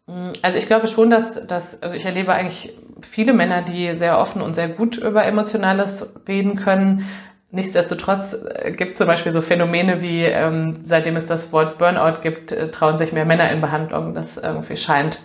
[0.07, 4.18] mm, also ich glaube schon, dass, dass also ich erlebe eigentlich viele Männer, die sehr
[4.18, 7.07] offen und sehr gut über Emotionales reden können.
[7.53, 12.22] Nichtsdestotrotz äh, gibt es zum Beispiel so Phänomene wie, ähm, seitdem es das Wort Burnout
[12.22, 14.14] gibt, äh, trauen sich mehr Männer in Behandlung.
[14.14, 15.20] Das irgendwie scheint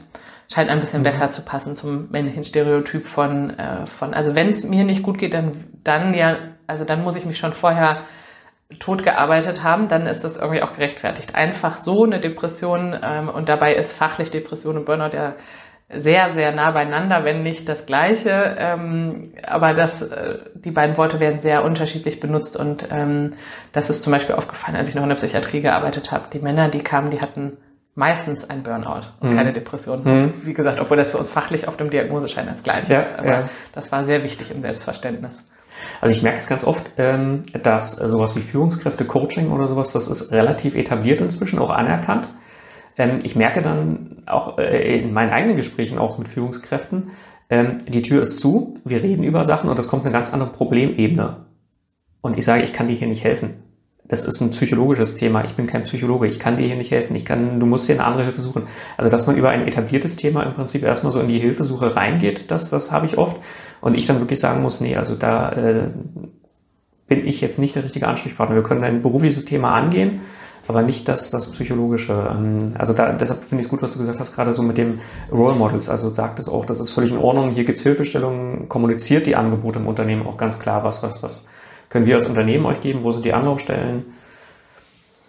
[0.53, 1.05] scheint ein bisschen mhm.
[1.05, 5.17] besser zu passen zum männlichen Stereotyp von, äh, von also wenn es mir nicht gut
[5.17, 6.37] geht, dann, dann ja,
[6.67, 8.01] also dann muss ich mich schon vorher
[8.79, 11.35] tot gearbeitet haben, dann ist das irgendwie auch gerechtfertigt.
[11.35, 15.35] Einfach so eine Depression ähm, und dabei ist fachlich Depression und Burnout ja
[15.93, 18.55] sehr, sehr nah beieinander, wenn nicht das Gleiche.
[18.57, 23.33] Ähm, aber das, äh, die beiden Worte werden sehr unterschiedlich benutzt und ähm,
[23.73, 26.29] das ist zum Beispiel aufgefallen, als ich noch in der Psychiatrie gearbeitet habe.
[26.31, 27.57] Die Männer, die kamen, die hatten
[28.01, 29.35] meistens ein Burnout und mhm.
[29.35, 30.03] keine Depression.
[30.03, 30.33] Mhm.
[30.43, 33.19] Wie gesagt, obwohl das für uns fachlich auf dem Diagnoseschein das Gleiche ja, ist.
[33.19, 33.49] Aber ja.
[33.73, 35.43] das war sehr wichtig im Selbstverständnis.
[36.01, 40.07] Also ich merke es ganz oft, ähm, dass sowas wie Führungskräfte, Coaching oder sowas, das
[40.07, 42.31] ist relativ etabliert inzwischen, auch anerkannt.
[42.97, 47.11] Ähm, ich merke dann auch äh, in meinen eigenen Gesprächen auch mit Führungskräften,
[47.51, 50.51] ähm, die Tür ist zu, wir reden über Sachen und es kommt eine ganz andere
[50.51, 51.45] Problemebene.
[52.21, 53.70] Und ich sage, ich kann dir hier nicht helfen
[54.11, 55.45] das ist ein psychologisches Thema.
[55.45, 56.27] Ich bin kein Psychologe.
[56.27, 57.15] Ich kann dir hier nicht helfen.
[57.15, 58.63] Ich kann, du musst dir eine andere Hilfe suchen.
[58.97, 62.51] Also, dass man über ein etabliertes Thema im Prinzip erstmal so in die Hilfesuche reingeht,
[62.51, 63.37] das, das habe ich oft.
[63.79, 65.91] Und ich dann wirklich sagen muss, nee, also da äh,
[67.07, 68.53] bin ich jetzt nicht der richtige Ansprechpartner.
[68.53, 70.19] Wir können ein berufliches Thema angehen,
[70.67, 72.31] aber nicht das, das psychologische.
[72.31, 74.77] Ähm, also da, deshalb finde ich es gut, was du gesagt hast, gerade so mit
[74.77, 74.99] dem
[75.31, 75.87] Role Models.
[75.87, 77.51] Also sagt es auch, das ist völlig in Ordnung.
[77.51, 81.47] Hier gibt's Hilfestellungen, kommuniziert die Angebote im Unternehmen auch ganz klar, was, was, was
[81.91, 83.03] können wir als Unternehmen euch geben?
[83.03, 84.05] Wo sind die Anlaufstellen?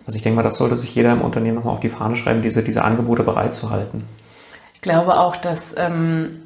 [0.07, 2.40] Also ich denke mal, das sollte sich jeder im Unternehmen nochmal auf die Fahne schreiben,
[2.40, 4.05] diese, diese Angebote bereitzuhalten.
[4.75, 6.38] Ich glaube auch, dass, ähm,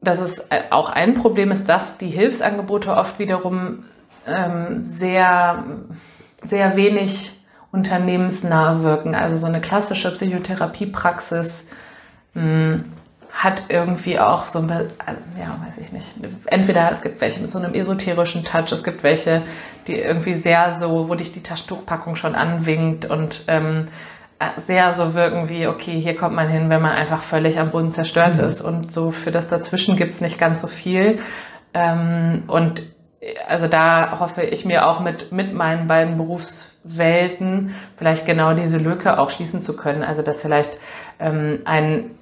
[0.00, 3.84] dass es auch ein Problem ist, dass die Hilfsangebote oft wiederum
[4.26, 5.64] ähm, sehr,
[6.42, 7.32] sehr wenig
[7.70, 9.14] unternehmensnah wirken.
[9.14, 11.68] Also so eine klassische Psychotherapiepraxis
[12.34, 12.84] mh, hm,
[13.38, 16.12] hat irgendwie auch so ein, also, ja, weiß ich nicht.
[16.46, 19.42] Entweder es gibt welche mit so einem esoterischen Touch, es gibt welche,
[19.86, 23.86] die irgendwie sehr so, wo dich die Taschentuchpackung schon anwinkt und ähm,
[24.66, 27.92] sehr so wirken wie, okay, hier kommt man hin, wenn man einfach völlig am Boden
[27.92, 28.48] zerstört mhm.
[28.48, 28.60] ist.
[28.60, 31.20] Und so für das Dazwischen gibt's nicht ganz so viel.
[31.74, 32.82] Ähm, und
[33.46, 39.16] also da hoffe ich mir auch mit, mit meinen beiden Berufswelten vielleicht genau diese Lücke
[39.20, 40.02] auch schließen zu können.
[40.02, 40.76] Also dass vielleicht
[41.20, 42.17] ähm, ein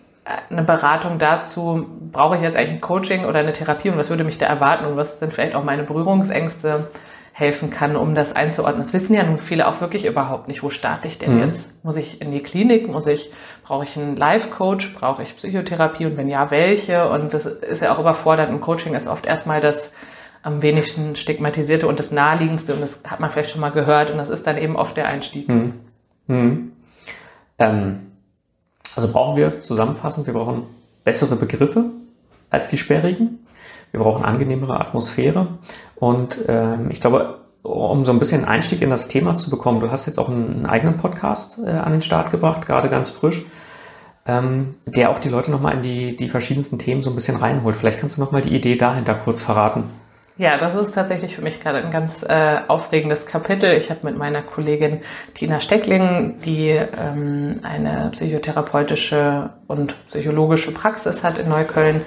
[0.50, 4.24] eine Beratung dazu, brauche ich jetzt eigentlich ein Coaching oder eine Therapie und was würde
[4.24, 6.88] mich da erwarten und was dann vielleicht auch meine Berührungsängste
[7.32, 8.82] helfen kann, um das einzuordnen.
[8.82, 10.62] Das wissen ja nun viele auch wirklich überhaupt nicht.
[10.62, 11.44] Wo starte ich denn mhm.
[11.44, 11.84] jetzt?
[11.84, 12.88] Muss ich in die Klinik?
[12.88, 13.30] Muss ich,
[13.62, 14.94] brauche ich einen Life-Coach?
[14.94, 16.06] Brauche ich Psychotherapie?
[16.06, 17.10] Und wenn ja, welche?
[17.10, 18.48] Und das ist ja auch überfordert.
[18.48, 19.92] Ein Coaching ist oft erstmal das
[20.42, 24.16] am wenigsten stigmatisierte und das naheliegendste und das hat man vielleicht schon mal gehört und
[24.16, 25.48] das ist dann eben oft der Einstieg.
[25.48, 25.74] Mhm.
[26.28, 26.72] Mhm.
[27.58, 28.05] Ähm
[28.96, 30.62] also brauchen wir zusammenfassend, wir brauchen
[31.04, 31.84] bessere Begriffe
[32.50, 33.40] als die sperrigen.
[33.90, 35.58] Wir brauchen angenehmere Atmosphäre.
[35.94, 39.90] Und ähm, ich glaube, um so ein bisschen Einstieg in das Thema zu bekommen, du
[39.90, 43.44] hast jetzt auch einen, eigenen Podcast äh, an den Start gebracht, gerade ganz frisch,
[44.26, 47.76] ähm, der auch die Leute nochmal in die, die verschiedensten Themen so ein bisschen reinholt.
[47.76, 49.84] Vielleicht kannst du nochmal die Idee dahinter kurz verraten.
[50.38, 53.72] Ja, das ist tatsächlich für mich gerade ein ganz äh, aufregendes Kapitel.
[53.72, 55.00] Ich habe mit meiner Kollegin
[55.32, 62.02] Tina Steckling, die ähm, eine psychotherapeutische und psychologische Praxis hat in Neukölln,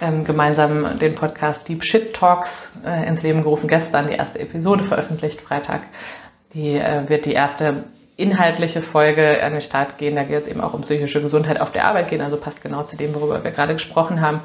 [0.00, 3.68] ähm, gemeinsam den Podcast Deep Shit Talks äh, ins Leben gerufen.
[3.68, 5.82] Gestern die erste Episode veröffentlicht, Freitag.
[6.54, 7.84] Die äh, wird die erste
[8.16, 10.16] inhaltliche Folge an den Start gehen.
[10.16, 12.82] Da geht es eben auch um psychische Gesundheit auf der Arbeit gehen, also passt genau
[12.82, 14.40] zu dem, worüber wir gerade gesprochen haben.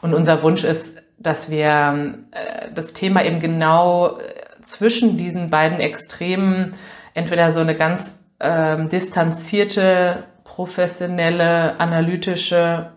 [0.00, 5.80] Und unser Wunsch ist, dass wir äh, das Thema eben genau äh, zwischen diesen beiden
[5.80, 6.74] Extremen
[7.14, 12.92] entweder so eine ganz ähm, distanzierte professionelle, analytische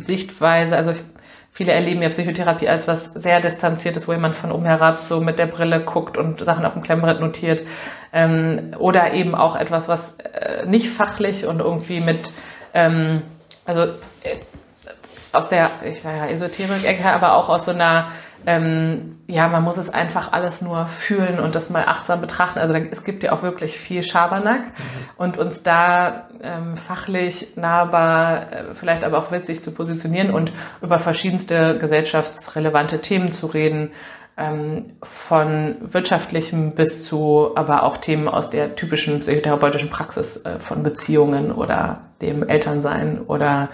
[0.00, 0.76] Sichtweise.
[0.76, 0.94] Also
[1.52, 5.38] viele erleben ja Psychotherapie als was sehr distanziertes, wo jemand von oben herab so mit
[5.38, 7.62] der Brille guckt und Sachen auf dem Klemmbrett notiert.
[8.12, 12.32] Ähm, oder eben auch etwas, was äh, nicht fachlich und irgendwie mit,
[12.74, 13.22] ähm,
[13.64, 14.36] also äh,
[15.32, 18.08] aus der, ich sage ja, Esoterik-Ecke, aber auch aus so einer
[18.46, 22.58] ähm, ja, man muss es einfach alles nur fühlen und das mal achtsam betrachten.
[22.58, 25.08] Also es gibt ja auch wirklich viel Schabernack mhm.
[25.18, 30.98] und uns da ähm, fachlich nahbar, äh, vielleicht aber auch witzig zu positionieren und über
[30.98, 33.92] verschiedenste gesellschaftsrelevante Themen zu reden,
[34.38, 40.82] ähm, von wirtschaftlichem bis zu, aber auch Themen aus der typischen psychotherapeutischen Praxis äh, von
[40.82, 43.68] Beziehungen oder dem Elternsein oder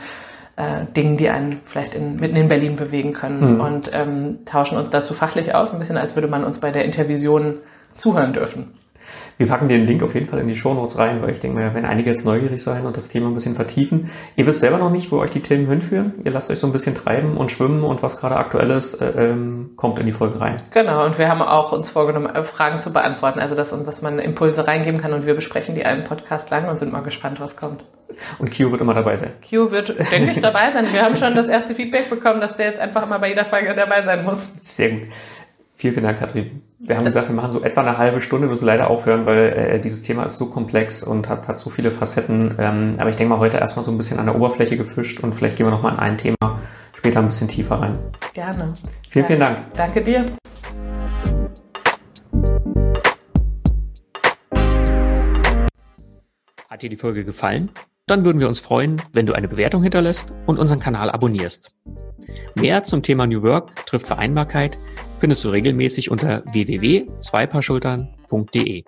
[0.57, 3.61] äh, Dingen, die einen vielleicht in, mitten in Berlin bewegen können mhm.
[3.61, 6.85] und ähm, tauschen uns dazu fachlich aus, ein bisschen als würde man uns bei der
[6.85, 7.57] Intervision
[7.95, 8.73] zuhören dürfen.
[9.39, 11.75] Wir packen den Link auf jeden Fall in die Shownotes rein, weil ich denke mal,
[11.75, 14.11] wenn einige jetzt neugierig sein und das Thema ein bisschen vertiefen.
[14.35, 16.15] Ihr wisst selber noch nicht, wo euch die Themen hinführen.
[16.25, 19.31] Ihr lasst euch so ein bisschen treiben und schwimmen und was gerade aktuell ist, äh,
[19.31, 20.63] ähm, kommt in die Folge rein.
[20.73, 24.19] Genau, und wir haben auch uns vorgenommen, äh, Fragen zu beantworten, also dass, dass man
[24.19, 27.57] Impulse reingeben kann und wir besprechen die einen Podcast lang und sind mal gespannt, was
[27.57, 27.85] kommt.
[28.39, 29.33] Und Q wird immer dabei sein.
[29.49, 30.87] Q wird, denke ich, dabei sein.
[30.93, 33.75] Wir haben schon das erste Feedback bekommen, dass der jetzt einfach immer bei jeder Frage
[33.75, 34.49] dabei sein muss.
[34.61, 35.09] Sehr gut.
[35.79, 36.63] Vielen, vielen Dank, Katrin.
[36.79, 39.53] Wir haben das gesagt, wir machen so etwa eine halbe Stunde, müssen leider aufhören, weil
[39.53, 42.55] äh, dieses Thema ist so komplex und hat, hat so viele Facetten.
[42.59, 45.35] Ähm, aber ich denke mal, heute erstmal so ein bisschen an der Oberfläche gefischt und
[45.35, 46.37] vielleicht gehen wir nochmal in ein Thema
[46.95, 47.99] später ein bisschen tiefer rein.
[48.33, 48.73] Gerne.
[49.09, 49.27] Vielen, ja.
[49.27, 49.59] vielen Dank.
[49.75, 50.25] Danke dir.
[56.71, 57.71] Hat dir die Folge gefallen?
[58.09, 61.75] Dann würden wir uns freuen, wenn du eine Bewertung hinterlässt und unseren Kanal abonnierst.
[62.55, 64.79] Mehr zum Thema New Work trifft Vereinbarkeit
[65.19, 68.85] findest du regelmäßig unter www.zweipaarschultern.de.